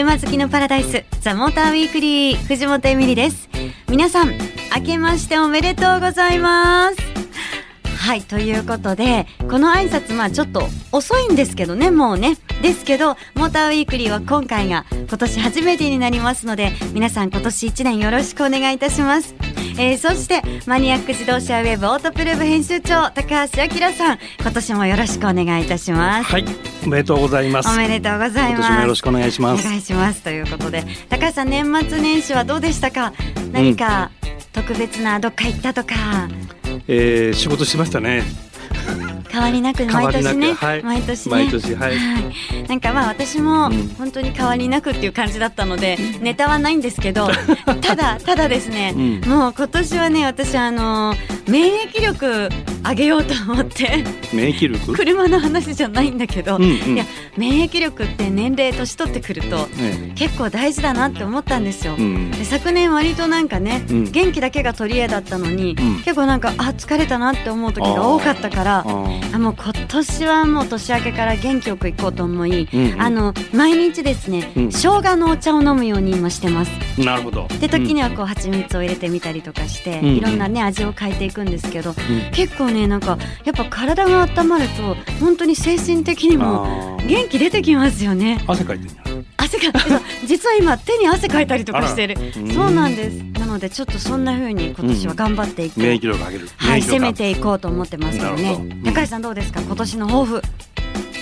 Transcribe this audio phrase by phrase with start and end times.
[0.00, 3.50] 車好きのパラダイスザモーターウィークリー藤本エミリです。
[3.86, 4.30] 皆さん
[4.74, 6.96] 明けましておめでとうございます。
[7.98, 12.38] はいということでこの挨拶まあちょっと遅いんですけどねもうね。
[12.62, 19.34] ですけどモーターウィークリーは今回が今年初めてになりますので皆さん今年1年よろしくお願いいたします。
[19.78, 24.18] えー、そしてマニアック自動車ウェブオートプルーブ編集長高橋明さん。
[24.40, 26.30] 今年もよろしくお願いいたします。
[26.30, 26.44] はい
[26.84, 27.68] おめでとうございます。
[27.68, 28.82] おめでとうございます。
[28.82, 29.66] よろしくお願いします。
[29.66, 30.22] お願いします。
[30.22, 33.12] ということで高橋さん年末年始はどうでしたか？
[33.52, 34.10] 何か
[34.52, 36.28] 特別などっか行ったとか、
[36.64, 38.24] うん、えー、仕事しましたね
[39.30, 41.30] 変わりなく毎年ね、はい、毎年ね。
[41.30, 47.28] 毎年はい、はい、なんかまあ私も本当に変わりなくっていう感じだったので、うん、ネタはないんですけど
[47.80, 51.14] ただただですね、うん、もう今年はね私あの
[51.48, 52.48] 免疫力
[52.82, 54.94] 上げようと思って免疫力？
[54.94, 57.04] 車の話じゃないんだけど、うんうん、いや
[57.36, 59.68] 免疫力って年齢年取ってくると、
[60.14, 68.84] 結構大事だなって思ったんですよ、うん、で昨年割となんかね、元気だけが取り柄だったのに、結構なんかあ疲れたなって思う時が多かったから
[69.32, 76.70] あもう今年はもう年明けから元気よく行こうと思い、うんうん、あの毎日ですね、うん、生姜のお茶を飲むように今してます。
[76.98, 77.48] なるほど。
[77.60, 81.96] で時にはこう蜂蜜を入れてみたりとかして、うん、いろんなね味を変えていくんですけど、うん、
[82.32, 88.42] 結構ねなんかやっぱ体が温まると本当に精神的にも元気出てきますよね。
[88.46, 89.09] 汗かいてる
[89.42, 89.78] 汗か
[90.26, 92.16] 実は今手に汗かいたりとかしてる。
[92.54, 93.14] そうなんです。
[93.38, 96.48] なのでちょっとそんな風に今年は頑張っていく、免疫力上げる。
[96.56, 98.32] はい攻めていこうと思ってますけど。
[98.32, 99.60] ね高橋さんどうですか？
[99.62, 100.42] 今年の抱負。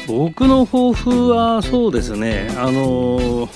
[0.08, 2.50] 僕の抱負はそうですね。
[2.56, 3.48] あのー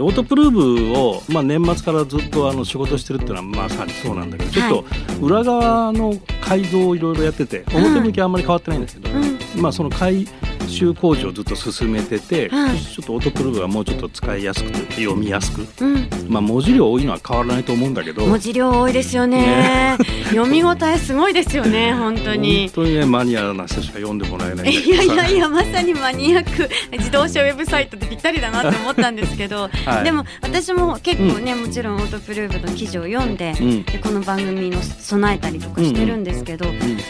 [0.00, 4.84] オートプルーブを、まあ、年末からずっとあの仕事してるっていうのはまさにそうなんだけど、ちょっと
[5.20, 9.20] 裏側の改造をいろいろやってて表向きはあんまり変わってないんですけど、う
[9.58, 10.28] ん、まあ、その改
[10.68, 18.26] 修工事をずっと進めてて、はい、ちょっとオートプルーブはもうちょっと使いやすくて読みやすく、うん、まあ文字量多いのは変わらないと思うんだけど。
[18.26, 19.98] 文字量多いですよね、ね、
[20.30, 22.68] 読み応えすごいですよね本当に。
[22.74, 26.68] 本当にねマニアな人しか読んでもらえないいやいやいやまさにマニアック。
[26.92, 36.66] 自動車ウェブサイトでぴったりだなって思ったんですけど、 はい、でも私も結構ね、うん、もちろんオートプルーブの記事を読んでうん、でこの番組の備えたりとかしてるんですけど、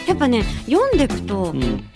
[0.07, 1.53] やっぱね読んでいくと、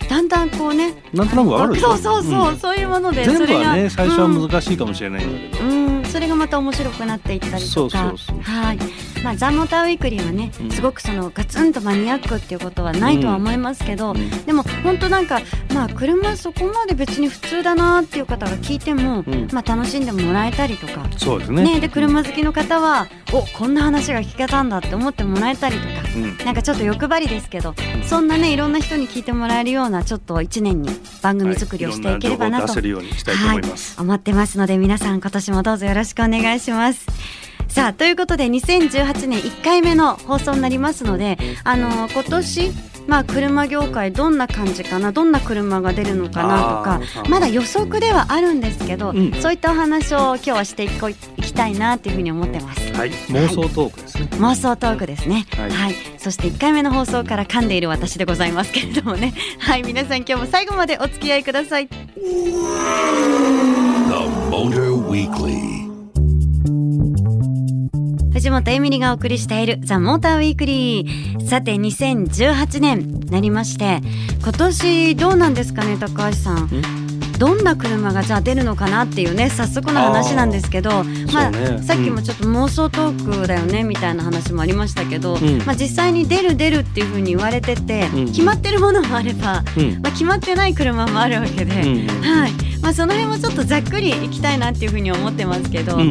[0.08, 8.14] だんだんこうねなんとなくわかるそうそうそう、うん、そういうもので全部はね最初は難しいかもしれないんだけど、うん、それがまた面白くなっていったりとか。
[8.42, 8.78] はい。
[9.24, 14.14] まあザ・モーターウィークリーはね、すごくそのガツンとマニアックっていうことはないとは思いますけど、
[14.46, 15.40] でも本当なんか
[15.74, 21.04] まあ車そこまで別に普通だなっていう方が聞いても、まあ楽しんでもらえたりとか。
[21.16, 21.64] そうですね。
[21.64, 27.74] ねで車好きの方はおこんな話が聞けたんだって思ってもらえたりとか、うん、なんかちょっと欲張りですけど、
[28.06, 30.90] そんなねいろんな人に聞いてもらえるようなちょっと一年に
[31.22, 33.62] 番組作りをしていければなと、はい、はい、
[33.98, 37.06] 思ってますので皆さん今年もどうぞよろしくお願いします。
[37.68, 42.70] さあということで2018年1回目の放送になりますのであの今年
[43.06, 52.92] まあ車業界どんな感じかなどんな車が出るのかなとかまだ予測ではあるんですけど、うん、そういったお話を今日はしていこいきたいなというふうに思ってます。
[52.92, 54.28] はい、妄想トークですね。
[54.30, 55.46] はい、妄想トークですね。
[55.56, 59.34] はい、はい、そして1回目の放送から噛んでいる私でございますけれどもね。
[59.58, 61.88] はい、皆さん今日も最後までお付き合いください。
[68.62, 71.48] 本エミリがお送りしているザ・モーターウィークリー。
[71.48, 74.00] さて2018年なりまして
[74.40, 76.68] 今年どうなんですかね高橋さん？
[77.38, 96.02] どんな車がじゃあ出るのかなっていうね早速の話なんですけどまあ、ね、さっきもちょっと妄想トークだよねみたいな話もありましたけど、うん、まあ、実際に出る出るっていうふうに言われてて、うん、決まってるものもあれば、うん、まあ、決まってない車もあるわけで、はいまあ、その辺もちょっとざっくりいきたいなっていうふうに思ってますけど、ど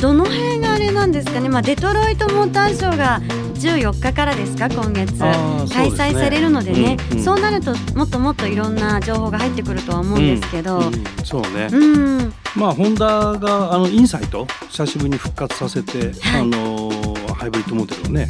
[0.00, 3.20] どの辺があれなんですかね、まあ、デトロイトモーターショーが
[3.56, 4.70] 14日からですか？
[4.70, 11.76] 今月、開催されるのでね、うんうん、そうなるともっともっといろんな情報が入ってくるとは思うんですけど、うんうん、そうね、う
[12.24, 13.06] ん、まあホンダ
[13.38, 16.90] があのインサイト久しぶりに復活させて、はい、あの
[17.42, 18.28] ハイブリッドモデルをね、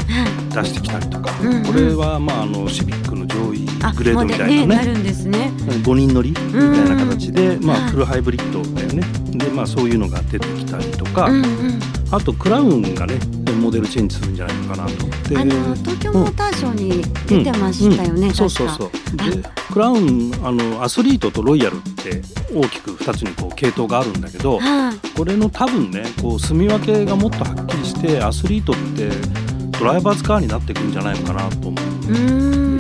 [0.55, 4.95] 出してきたりとか、うんうん、これはまああのシビックの上位グレードみたいなね。
[4.95, 5.53] ねね。
[5.85, 6.31] 5人乗り？
[6.31, 9.03] みたいな形で、まあフルハイブリッドだよね。
[9.37, 11.81] でまあそういうのが出てきたりとか、うんうん、
[12.13, 13.19] あとクラウンがね
[13.59, 15.39] モデルチェンジするんじゃないのかなと思って。
[15.39, 18.25] あの東京モーターショーに出てましたよね、うん。
[18.25, 18.91] うん、そうそうそう。
[19.31, 22.21] でクラウンあのアスリートとロイヤルって
[22.55, 29.09] 大きく2つにこう系統があるんだけど、はあ、これの多分ねこう住み分けがもっとはっきりしてアスリートって
[29.79, 31.83] ドライバーズカーになっていくんじゃないのかなと思う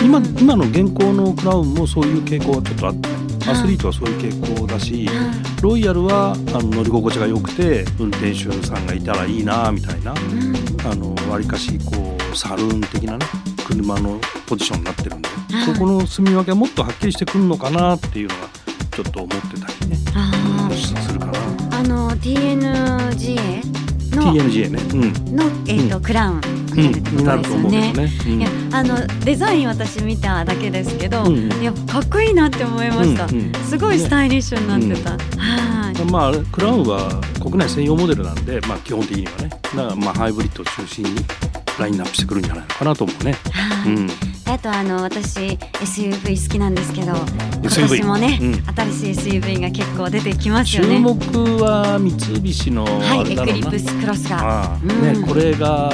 [0.02, 3.11] 今今の現行のクラウンもそういう傾向はちょっとあって
[3.50, 10.56] アスリートはそういう傾向だし、はロイヤルはあの乗り心地が良くて運転手さんがいたらいいなみたいないうん。
[10.84, 13.26] あの割かしこうサルーン的なね
[13.66, 15.66] 車のポジションになってるんで、はい。
[15.74, 18.48] そこの住み分けはもっとはっきりしてくるのかなっていうのが
[18.90, 21.32] ちょっと思ってたりねあするかな。
[21.32, 24.96] ーあの TNGA の TNGA ね、う
[25.30, 25.36] ん。
[25.36, 26.36] の、えーとクラウン。
[26.36, 26.42] うん、
[26.74, 27.58] になるととですよね。
[27.58, 28.12] 思うけどね。
[28.26, 28.40] うん。
[28.40, 31.52] いやあのデザイン私見ただけですけど、うん。
[31.52, 33.52] うんいやかっこいいなって思いました、うんうん。
[33.64, 36.10] すごいスタイリッシュになってた、はい。
[36.10, 39.48] まあ、クラウンは国内専用モデルなんで、まあ、基本的にはね。
[39.48, 41.14] だからまあハイブリッドを中心に
[41.78, 43.32] ラインナップしてくるんじゃないのかなと思うね。
[43.52, 43.94] はい。
[43.94, 44.10] うん、
[44.46, 47.12] あとあの私 SUV 好きなんですけど
[47.62, 48.54] 今年もね、うん。
[48.90, 51.14] 新しい SUV が結構出てきますよ注ね目
[51.62, 52.10] は三
[52.42, 53.36] 菱のはいエ。
[53.36, 54.78] クリプスクロスが。
[54.82, 55.90] ね、これが、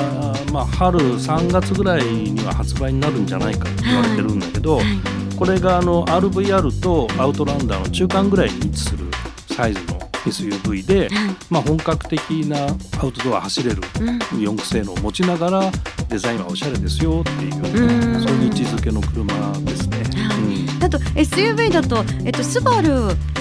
[0.52, 4.84] まあ、春3月ぐらいには発売になるんじゃないかと言われてるんだけど、はい。
[5.36, 9.06] これがあの RVR とアウトランダーの中間ぐらいに位置する
[9.54, 11.10] サイズの SUV で、はい。
[11.50, 12.66] まあ、本格的な
[13.00, 14.40] アウトドア走れるうん。
[14.40, 15.70] 四駆性能を持ちながら
[16.08, 18.22] デザインはおしゃれですよっていううん。
[18.22, 19.98] そういう位置づけの車ですね。
[19.98, 20.76] はい。
[20.76, 20.84] うん。
[20.84, 22.88] あと SUV だとえっとスバル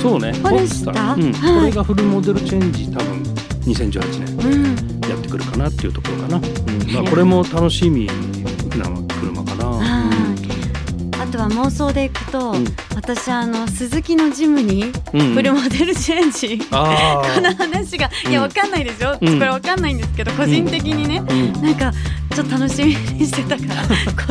[0.01, 1.15] そうね、フォレスター。
[1.15, 1.33] うん。
[1.33, 1.59] はい。
[1.61, 3.23] これがフルモデルチェンジ多分
[3.65, 4.91] 2018年。
[4.91, 6.91] うんやってくるかなっていうところかな、うん。
[6.93, 8.13] まあ、これも楽しみな
[9.19, 9.65] 車かな。
[9.65, 10.47] はい。
[11.19, 12.65] あとは妄想でいくと、うん。
[12.95, 15.33] 私あの鈴木のジムにうんうん。
[15.33, 18.47] フルモデルチェンジ、あ この話がいやうん。
[18.47, 19.39] わかんないでしょ、うん。
[19.39, 21.61] これわかんないんですけど個人的にね、ーうん。
[21.61, 21.91] なんか
[22.37, 23.83] ちょっと楽しみにしてたから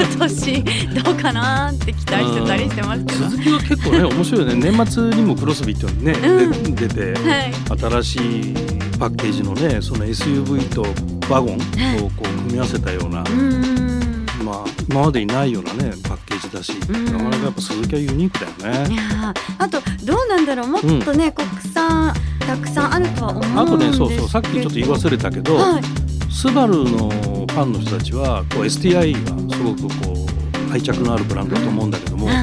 [0.07, 0.63] 今年
[1.03, 4.71] どうかなって期待してたりしてますけど、鈴木は結構ね面白いよね。
[4.71, 6.75] 年末にもクロスビーってね、うん。
[6.77, 7.53] で出てはい。
[7.81, 8.17] 新し
[8.53, 8.55] い
[8.97, 10.83] パッケージのねその SUV と
[11.29, 11.59] ワゴンを
[12.11, 13.25] こう組み合わせたような、
[14.45, 17.07] まあ今までにないようなねパッケージだし、うん。
[17.07, 18.95] なかなかやっぱ鈴木はユニークだよね。
[18.95, 23.99] いやーあとどうなんだろうもっとね、国産たくさんあるとは思あとねうんですけど。
[23.99, 25.83] そうそうさっきちょっと言い忘れたけど、はい。
[26.31, 27.11] スバルの
[27.57, 29.15] ファンの人たちはこう STI
[29.49, 30.13] がすごくこ
[30.69, 32.37] う愛着のあるブランドだと思うんだけども、はい。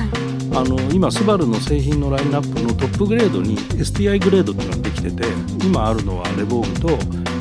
[0.55, 5.23] あの今スバルの製品のラインナップのトップグレードに STI グレードっていうのができてて
[5.63, 6.87] 今あるのはレボーグと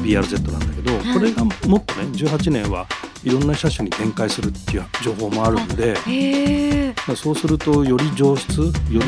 [0.05, 1.15] BRZ なんだけど、はい。
[1.15, 2.87] これがもっとね18年は
[3.25, 5.97] いろんな車種に展開するっていう情報もあるんで。
[7.17, 9.01] そうするとより上質より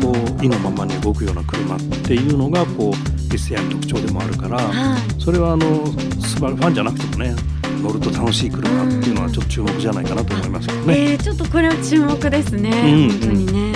[0.00, 2.92] こう意のままに動くような車っていうのがこう
[3.34, 5.20] STI の特徴でもあるからはい。
[5.20, 5.84] それはあの
[6.20, 7.34] スバルファンじゃなくてもね
[7.82, 11.12] 乗ると楽しい車っていうのはちょっと注目じゃないかなと思いますけどね。
[11.12, 13.10] えー、ちょっとこれは注目ですね、うん。
[13.10, 13.72] 本当にね。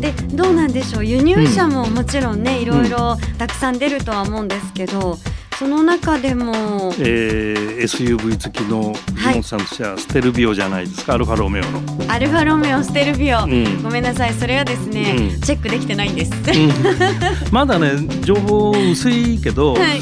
[0.00, 1.04] でどうなんでしょう？
[1.04, 5.18] 輸入車ももちろんね、いろいろたくさん出るとは思うんですけど
[5.58, 6.54] その中でも
[6.98, 11.80] えー SUV 好きのはい木本さんとしてはステルビオじゃないですか、アルファロメオの。
[12.08, 13.82] アルファロメオステルビオ、うん。
[13.82, 14.32] ごめんなさい。
[14.32, 15.40] それはですね、うん。
[15.42, 16.32] チェックできてないんです。
[17.52, 17.92] まだね
[18.22, 20.00] 情報薄いけど、 はい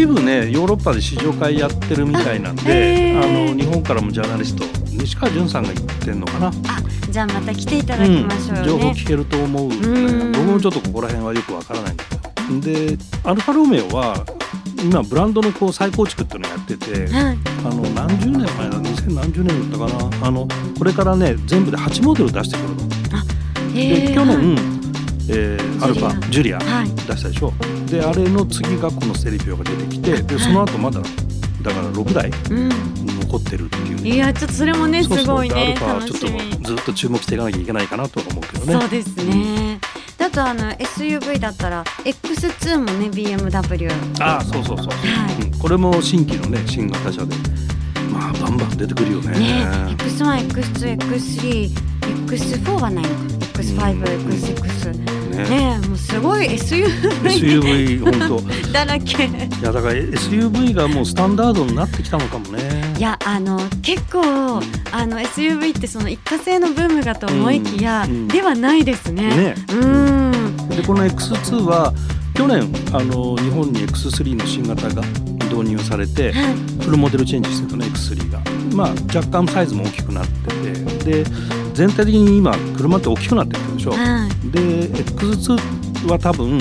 [0.00, 6.52] 一部ねヨーロッパで試乗会やってるみたいなんあであの日本からもジャーナリスト西川淳さんが言ってんのかな、あ
[7.10, 8.90] じゃあまた来ていただきましょうよ情報ね。
[8.92, 10.32] 聞けると思う、ね、うん。
[10.32, 12.60] 僕もちょっとここら辺はよくわからないんだけど。
[12.60, 14.24] でアルファロメオは
[14.82, 17.38] 今ブランドのこう再構築っていうのをやっててはい。
[17.64, 20.26] あの何十年前だ？2000何十年だったかな？
[20.26, 20.48] あの
[20.78, 22.88] これからね全部で8モデル出してくるの。
[23.74, 24.79] で去年、
[25.30, 26.18] えーアルフジュリア。
[26.18, 26.58] ァジュリア。
[26.58, 26.90] はい。
[26.90, 27.52] 出したでしょ？
[27.86, 31.00] であれの次がこのステレビオが出てきてでその後まだ
[31.62, 32.68] だから6台うん、
[33.20, 34.14] 残ってるっていう。
[34.14, 36.18] いやちょっとそれもねすごいねでアルファはちょっ。
[36.20, 36.26] と
[36.68, 38.72] ずっと注目していかなきゃいけないかなとは思うけどね。
[38.80, 39.78] そうですね。
[40.18, 43.90] であとあの SUV だったら X2 もね BMW。
[44.20, 44.92] ああそうそうそう、は
[45.40, 45.44] い。
[45.46, 45.58] うん。
[45.58, 47.34] これも新規のね新型車で
[48.12, 49.38] まあバンバン出てくるよね。
[49.38, 49.64] ね
[49.98, 51.70] X1、X2、X3、
[52.26, 53.14] X4 はないのか。
[53.60, 55.09] X5、うん XX。
[55.48, 55.78] ね。
[55.78, 58.42] ねもうすごい SUV SUV 本当。
[58.72, 59.24] だらけ。
[59.24, 59.28] い
[59.62, 62.94] やだから SUV がもうスタンダードになってきたのかもね。
[62.98, 68.12] いやあの結構あの SUV ってその一過性のブームかと思いきや、うん。
[68.12, 68.28] うん。
[68.28, 69.22] ではないですね。
[69.22, 70.56] ねうん。
[70.68, 71.92] でこの X2 は
[72.34, 75.02] 去年あの日本に X3 の新型が
[75.54, 76.54] 導入されてはい。
[76.84, 78.40] フルモデルチェンジしてたね X3 が。
[78.74, 80.48] まあ若干サイズも大きくなって
[81.04, 81.30] てで
[81.74, 83.92] 全体的に今車って大きくなってるでしょ。
[83.92, 84.50] はい。
[84.50, 86.58] で X2 は多分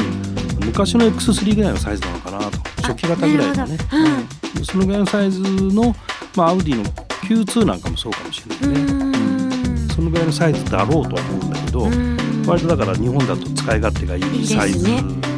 [0.66, 2.60] 昔の X3 ぐらいのサイズなのかなと。
[2.82, 4.12] 初期型ぐらいのね、はい。
[4.12, 4.20] う
[4.62, 5.96] んそのぐらいのサイズの、
[6.36, 9.88] まあ、アウディの Q2 なんかもそうかもしれうないね、ん。
[9.90, 12.18] そのぐらいのサイズだろうとは思うんだけど、うん。
[12.46, 14.86] 割とだから日本だと使い勝手がいいサイズ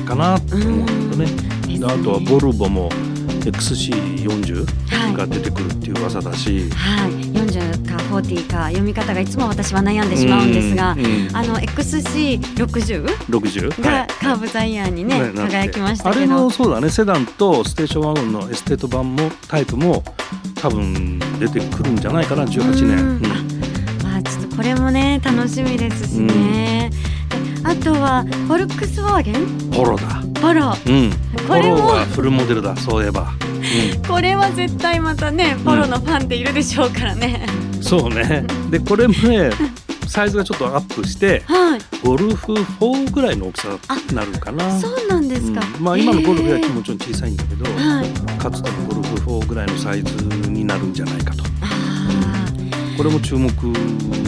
[0.07, 0.85] かなと思うん。
[0.85, 1.51] だけどね。
[1.83, 2.89] あとはボルボも
[3.41, 4.65] XC40
[5.11, 11.35] はが出てくるっていう噂だし、はい、40か40か読み方がいつも私は悩んでしまうんですが、うんうん。
[11.35, 15.51] あの XC60 60がカーオブザイヤーにね、ねなって。
[15.51, 16.89] 輝きましたあれけどもそうだね。
[16.89, 20.03] セダンとステーションワゴンのエステート版もタイプも
[20.55, 23.17] 多分出てくるんじゃないかな18年、うん。
[23.17, 23.21] うん。
[24.03, 26.89] まあちょっとこれもね楽しみですしね、
[27.29, 29.71] であとはフォルクスワーゲン？
[29.71, 30.21] ポロだ。
[30.41, 30.75] ポロ。
[30.85, 31.11] うん
[31.51, 33.33] これはフルモデルだそういえば、
[34.07, 38.45] これは絶対またねポロのファンっているでしょうからね、うん、そうね。
[38.69, 39.49] でこれもね
[40.07, 41.79] サイズがちょっとアップしてはい。
[42.05, 43.69] ゴルフ4ぐらいの大きさ
[44.09, 44.79] になるかな。
[44.79, 45.83] そうなんですか、うん。
[45.83, 48.09] まあ今のゴルフよりへーもちろん小さいんだけど、はい。
[48.41, 50.13] かつてのゴルフ4ぐらいのサイズ
[50.49, 51.43] になるんじゃないかと。
[51.61, 52.45] あ
[52.97, 53.49] これも注目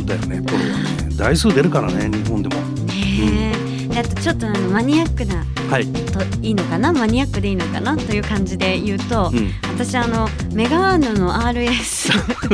[0.06, 0.64] だよねポロは
[1.10, 1.16] ね。
[1.18, 2.62] 台数出るからね日本でも。
[2.88, 3.32] ー。
[3.32, 6.94] ねえであとちょっとあのマニアックなはい、といいのかな？
[6.94, 7.98] マニアックでいいのかな？
[7.98, 12.12] という感じで言うと、うん、私あのメガーヌの RS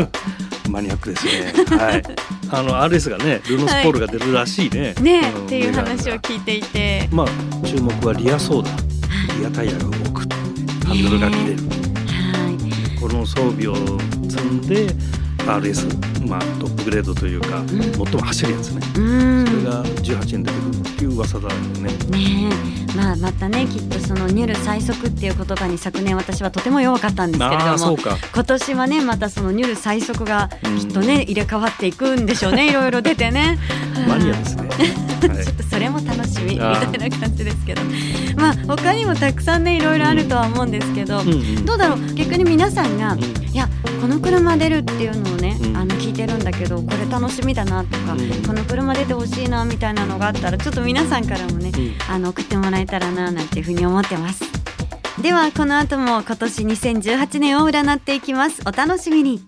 [0.70, 1.54] マニアックですね。
[1.78, 2.04] はい。
[2.52, 5.46] あの RS がねルノスポールが出るらしいね、ねん。
[5.46, 7.10] っていう話を聞いていて。
[7.12, 7.28] まあ
[7.66, 8.70] 注目はリアソーダ。
[9.40, 10.22] リアタイヤが動く。
[10.86, 11.64] ハンドルが切れる。
[11.64, 13.00] はい。
[13.00, 13.76] この装備を
[14.30, 14.88] 積んで
[15.46, 17.68] RS、まあ、トップグレードというか、ん。
[17.68, 18.82] 最も走るやつね。
[18.98, 19.46] うん。
[19.48, 21.90] それが18年出てくるっていう噂だよね。
[22.10, 22.80] ねえ。
[22.96, 33.58] まあまたねきっとそのニュル最速っていう言葉に昨年私はとても弱かったんですけれあども今年はねまたそのニュル最速がきっとね入れ替わっていくんでしょうね いろいろ出てね。
[34.08, 34.70] マニアですね。
[35.28, 35.46] はい。
[35.46, 37.82] ちょっとそれも楽しみみたいな感じですけど。
[38.38, 41.66] まあ他にもたくさんねいろいろあるとは思うんですけど、うんうん。
[41.66, 42.14] どうだろう？
[42.16, 43.68] 逆に皆さんが、うんいや
[44.02, 45.78] この車出るっていうのをね、うん。
[45.78, 48.44] あの聞いてるんだけどこれ楽しみだなとか、うん。
[48.44, 51.96] この車出てほしいなみたいなのがあったらちょっと皆さんからもね、うん。
[52.14, 54.44] あの送ってもらえたらななんていうふうに思ってます。
[55.22, 58.62] ではこの後も今年2018年を占っていきます。
[58.66, 59.42] お楽しみに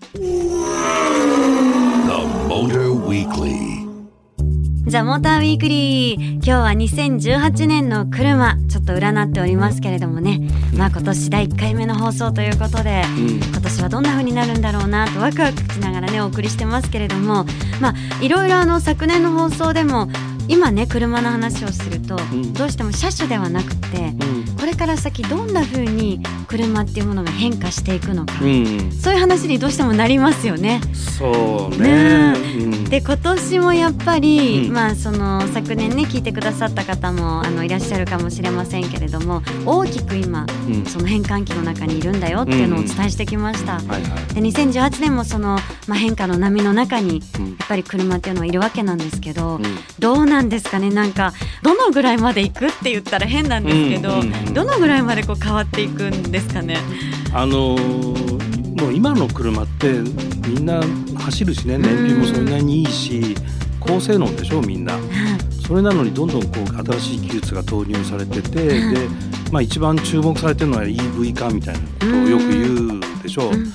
[4.92, 4.92] Weekly.
[4.92, 6.32] ザ・モーターウィークリー。
[6.34, 10.38] 今日は2018年の車ちょっと占っておりますけれどもね。
[10.76, 13.28] まあ今年第1回目の放送ということでうん。
[13.36, 17.46] 今年はどんな風になるんだろうなとワクワクしながらねお送りしてますけれども。
[17.80, 20.10] まあいろいろあの昨年の放送でも
[20.52, 22.52] 今ね車の話をすると、ん。
[22.52, 24.56] どうしても車種ではなくてうん。
[24.60, 30.82] これから先どんな風に車っていうものが変化していくのか、うん、そういう話にどうしてもなりますよね。
[30.92, 32.34] そうね。
[32.90, 34.74] で今年もやっぱり、うん。
[34.74, 40.84] まあその昨年ね聞いてくださった方もあのいらっしゃるかもしれませんけれども大きく今うん。
[40.84, 43.76] その変換期の中にいるんだよっていうのをお伝えしてきました。
[43.76, 44.02] はいはい。
[44.34, 47.46] で2018年もその、まあ、変化の波の中にうん。
[47.48, 49.62] やっぱり車っていうのはいるわけなんですけど、うん。
[49.98, 50.90] どうなんですかね？
[50.90, 56.78] なんかどのぐらいまで行くって言ったら変なんですけど、うんうんうんどのぐらいまでこう変わっていくんですかね？
[57.32, 59.92] あのーもう今の車って
[60.48, 60.82] みんな
[61.20, 63.36] 走るしね燃費もそんなにいいし
[63.78, 64.98] 高性能でしょみんな。
[65.64, 69.08] それなのにどんどんこう新しい技術が投入されてて、で、
[69.52, 73.01] まあ、一番注目されてるのは EV 化みたいなことをよく言うで
[73.32, 73.52] しょう。
[73.52, 73.64] うん。
[73.64, 73.72] で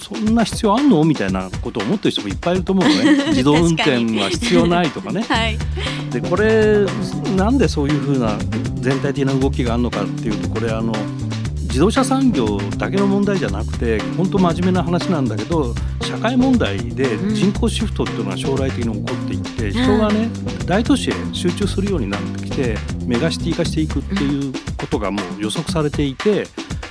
[0.00, 1.04] そそんな必要あんの？
[1.04, 3.28] みたいなことを思ってる人もいっぱいいると思うのね。
[3.30, 5.24] 自動運転は必要ないとかね。
[5.28, 5.58] はい、
[6.10, 6.86] でこれ
[7.36, 8.36] なんでそういうふうな
[8.76, 10.92] 全体的な動きがあるのかっていうとこれあの
[11.62, 17.34] 自動車産業だけの問題じゃなくて本当真面目な話なんだけど社会問題でうん。
[17.34, 20.28] 人口シフトっていうのは将来的に起こっていって、人がね
[20.66, 26.46] 大都市へ集中するようになってきてメガシティ化していくっていうことがもう予測されていて、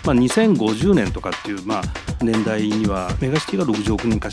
[0.05, 1.83] まあ、2050年とかっていう、まあ、
[2.21, 4.29] 年代にはメガシティが60億人化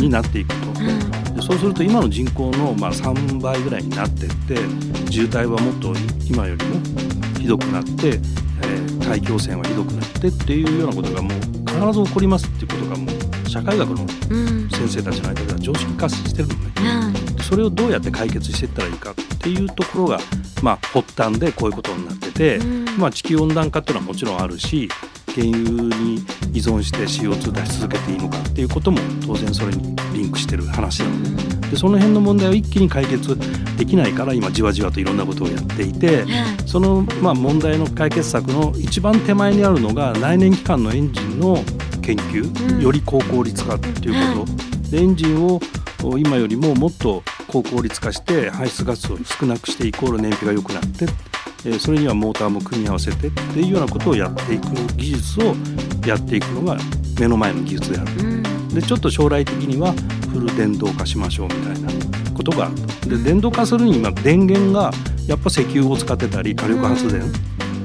[0.00, 0.68] になっていくと。
[0.68, 4.56] うんでそうすると今の人口のまあ3倍ぐらいになってって
[5.10, 5.92] 渋滞はもっと
[6.28, 6.80] 今よりも
[7.40, 11.32] ひどくなって、えー大気汚染はひどくなってっていうようなことがもう
[11.66, 16.72] 必ず起こりますっていうことがもう社会学のうん先生たちの間では常識化してるのね。
[16.76, 20.18] はいそれをどうやって解決していったらいいかっていうところが、
[20.64, 22.84] まあ、発端でこういうことになってて、うん。
[22.98, 24.88] まあ、地球温暖化っていうのはもちろんあるし
[25.34, 26.14] 原油に
[26.54, 31.70] 依存して CO2 出し続けていいのかっていうことも当然それにリンクしてる話なのね。
[31.70, 33.36] でその辺の問題を一気に解決
[33.76, 36.28] できないから今じわじわといろんなことをやっていてはい。
[36.66, 41.56] そのまあ問題の解決策の一番手前にあるのが内燃機関のエンジンの
[42.00, 42.82] 研究、うん。
[42.82, 45.60] より高効率化っていうこと、でエンジンを
[46.02, 47.22] お今よりももっと
[47.54, 51.06] 高効率化して排出ガスを少なくしてイコール燃費が良くなって、
[51.64, 55.54] えーそれにはモーターも組み合わせてっていうようなことをやっていく技術を
[56.04, 56.76] やっていくのが
[57.20, 58.28] 目の前の技術である。
[58.28, 58.42] うん
[58.74, 59.92] でちょっと将来的には
[60.32, 61.88] フル電動化しましょうみたいな
[62.34, 64.90] ことがあるとで電動化するに今電源が
[65.28, 67.22] やっぱ石油を使ってたり火力発電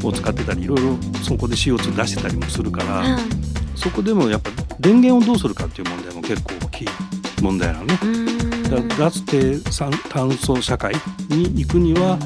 [0.04, 3.50] を使ってたりいろいろそこで CO2 出してたりもするから、はい
[3.80, 6.88] そこでもやっぱ電源をどうするかっていう問題も結構大きい
[7.42, 7.94] 問題なのね。
[7.94, 8.29] だから
[8.78, 10.94] 脱低酸炭素社会
[11.30, 12.18] に行くには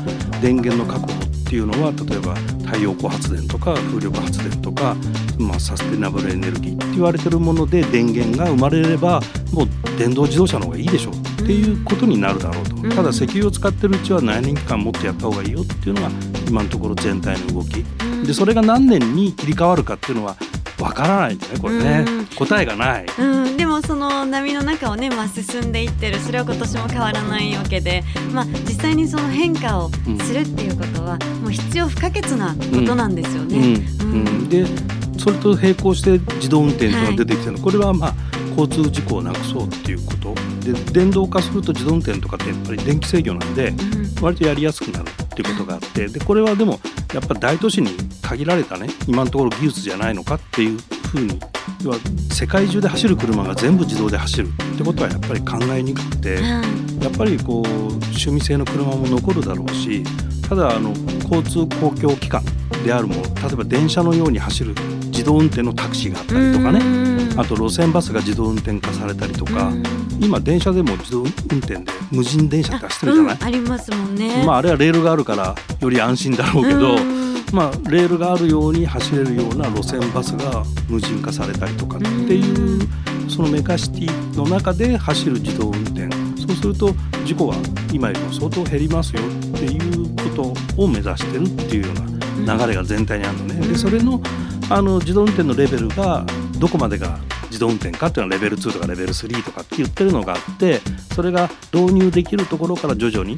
[0.41, 2.35] 電源の確保っていうのは例えば
[2.65, 4.95] 太陽光発電とか風力発電とか、
[5.37, 9.21] まあ、サステナブルエネルギーって言われてるもので電源が生まれれば
[9.51, 16.09] もう電動自動車の方がいいでしょうっていうことになるだろうと、ただ石油を使ってるうちは何年間もっとやった方がいいよっていうのが
[16.47, 17.83] 今のところ全体の動き。
[18.25, 20.37] でそれが何年に切り替わるかっていうのは
[20.83, 22.05] わからないんだねこれね、
[22.37, 26.19] 答えがない、うん、でもその波の中をね、まあ、進んでいってる。
[26.19, 29.89] それは今年も変わらないわけで、まあ、実際にその変化を
[30.25, 33.49] するっていうことは、もう必要不可欠なことなんですようん。
[33.49, 33.57] ね。
[34.01, 34.49] うん。
[34.49, 34.65] で
[35.17, 38.13] それと並行して自動運転が出てきてるの、これはまあ
[38.57, 40.35] 交通事故をなくそうっていうこと。
[40.65, 44.23] で電動化すると自動運転とかってやっぱり電気制御なんでうん。
[44.23, 46.07] 割とやりやすくなるっていうことがあって。
[46.07, 46.79] でこれはでも
[47.13, 47.91] やっぱ大都市に
[48.23, 50.79] 限られたね今のところ技術じゃないのかっていう
[51.11, 51.39] ふうに
[51.83, 51.97] 要は
[52.31, 54.47] 世界中で走る車が全部自動で走る。
[54.47, 56.41] ってことはやっぱり考えにくくて。
[57.03, 60.03] やっぱりこう趣味性の車も残るだろうし
[60.47, 60.93] ただあの
[61.29, 62.41] 交通公共機関
[62.85, 64.73] であるもの例えば電車のように走る
[65.07, 66.79] 自動運転のタクシーがあったりとかね。
[66.79, 67.39] うん。
[67.39, 69.67] あと路線バスが自動運転化されたりとか。
[69.67, 69.83] うん。
[70.21, 71.25] 今電車でも自動運
[71.59, 73.35] 転で無人電車って走ってるじゃない？
[73.35, 74.43] うん、ありますもんね。
[74.45, 82.81] まああれはレールがあるからより安心だろうけどうんまあレールがあるように走れるような路線バスが無人化されたりとかっていう
[83.29, 86.09] そのメカシティの中で走る自動運転。
[86.35, 86.93] そうすると
[87.23, 87.55] 事故は
[87.93, 91.93] 今よりも相当減りますよっていうことを目指してるっていうよ
[92.37, 93.67] うな流れが全体にあるのね。
[93.67, 94.21] でそれの
[94.69, 96.25] あの自動運転のレベルが
[96.57, 97.19] どこまでが
[97.49, 100.81] 自動運転かっていうのはレベル2とかレベル3とかって言ってるのがあって
[101.13, 103.37] それが導入できるところから徐々に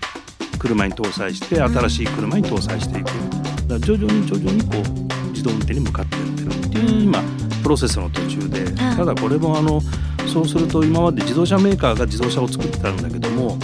[0.57, 3.09] 車に搭載して新しい車に搭載していく
[3.67, 7.21] だ徐々に徐々にこう自動運転に向かっていってるっていう今
[7.63, 8.63] プロセスの途中で。
[8.81, 8.95] はい。
[8.95, 9.81] ただこれもあの
[10.31, 13.57] そうすると今まで自動車メーカーが自動車を作ってたんだけども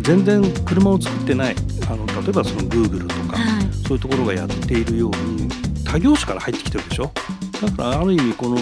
[0.00, 1.56] 全然車を作ってない
[1.88, 3.64] あの例えばその Google とかはい。
[3.86, 5.48] そういうところがやっているように
[5.84, 7.12] 他業種から入ってきてるでしょ？
[7.60, 8.56] だからある意味この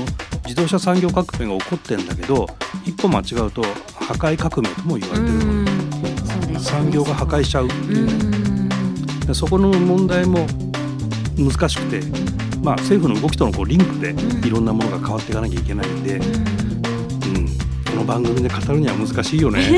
[0.44, 2.46] 自動車産業革命が起こってんだけど
[2.84, 3.62] 一歩間違うと
[3.94, 6.60] 破壊革命とも言われてる。
[6.60, 8.68] 産業が破壊しちゃうってういう
[9.26, 10.46] ねそこの問題も
[11.36, 12.00] 難しくて、
[12.62, 14.46] まあ、政府の動きとのこうリンクでうん。
[14.46, 16.22] いろんなものが変わっていかなきゃいけないんで、うん、
[17.90, 19.62] この番組で語るには難しいよね。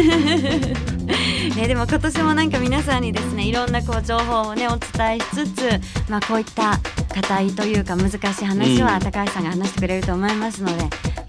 [1.54, 6.80] ね、でも今年もなんか皆さんにですねいろんなこう情報をねお伝えしつつ、まあ、こういった
[7.14, 9.00] 硬いというか難しい話はうん。
[9.00, 10.84] 高橋さんが話してくれると思いますので、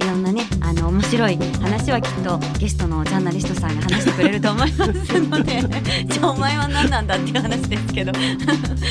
[0.06, 0.44] いろんなね。
[0.62, 5.64] あの面白い話はきっとゲストのジャーナリストさんが話してくれると思いますので
[6.06, 8.38] じゃあお前は何なんだっていう話ですけど、ね、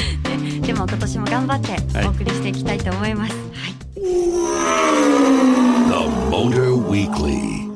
[0.66, 3.32] でも今年も頑張ってお送りしていきたいと思います。
[3.32, 3.74] はい。
[3.94, 4.00] The
[6.30, 7.72] Motor Weekly.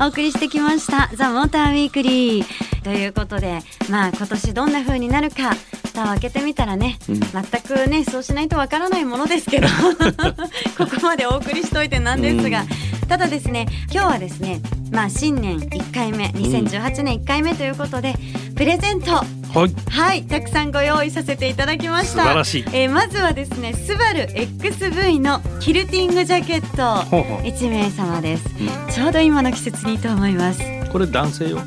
[0.00, 2.46] お送りしてきました「ザ・モーターウィークリー
[2.82, 5.54] ということでまあ今年どんな風になるか
[5.92, 7.20] 蓋を開けてみたらね、うん。
[7.20, 9.68] 全くねそうしないとわからないものですけど
[10.78, 12.64] ここまでお送りしといてなんですが、
[13.08, 18.14] ただですね今日はですねまあ新年1回目2018年1回目ということで、
[18.56, 19.12] プレゼント。
[19.12, 19.74] はい。
[19.90, 22.22] はいたくさんご用意させていただきました。
[22.22, 22.64] 素晴らしい。
[22.72, 27.04] えーまずはですねスバル XV のキルティングジャケット。
[27.10, 27.38] ほうほう。
[27.42, 28.44] 1名様です、
[28.90, 30.60] ちょうど今の季節にいいと思います。
[30.90, 31.60] これ男性よ。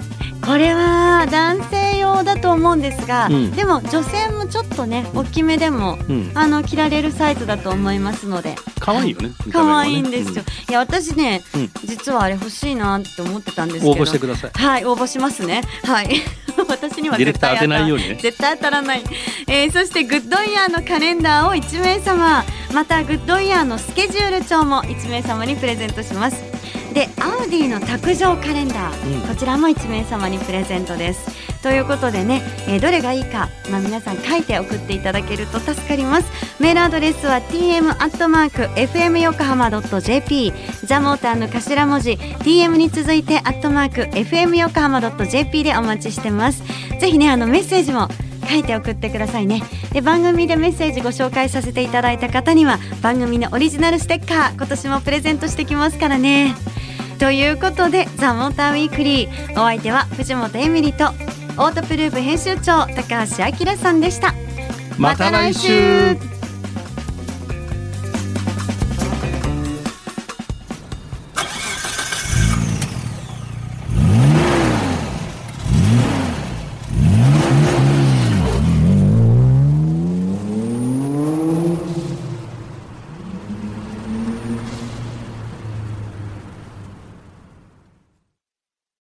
[0.46, 3.52] これは男性用だと思うんですが、うん。
[3.52, 8.56] でも女性もちょっとね大きめでもうん、あの着られるサイズだと思いますので。
[8.80, 9.32] 可愛いよね。
[9.46, 9.76] 見た目もね。
[9.76, 11.70] 可愛いんですよ、いや私ね、うん。
[11.86, 13.92] 実はあれ欲しいなって思ってたんですけど。
[13.94, 14.52] うん応募してください。
[14.54, 15.62] はい応募しますね。
[15.84, 16.22] はい。
[16.68, 18.20] 私にはディレクター当てないようにね。
[18.22, 19.04] 絶対当たらない、
[19.48, 22.44] えーそしてグッドイヤーのカレンダーを1名様。
[22.74, 26.55] またグッドイヤーのスケジュール帳も1名様にプレゼントします
[26.96, 29.28] でアウディの卓上カレンダー、うん。
[29.28, 31.30] こちらも1名様にプレゼントです。
[31.62, 36.32] ということでね、えーどれがいいか、まあ、皆さん書いて送っていただけると助かります。
[36.58, 40.54] メールアドレスは tm アットマーク fm 横浜 .jp
[40.86, 46.64] ザモーターの頭文字 tm に続いてアットマーク fm 横浜 .jp でお待ちしてます。
[47.02, 48.08] ぜひねあのメッセージも
[48.50, 49.64] 書いて送ってくださいね。
[49.92, 56.56] で番組でメッセージご紹介させていただいた方には番組のオリジナルステッカー今年もプレゼントしてきますからね
[57.20, 61.08] ということで「ザ・モーターウィークリーお相手は藤本エミリと
[61.58, 64.34] オートプルーブ編集長高橋明さんでした。
[64.98, 66.35] また来週。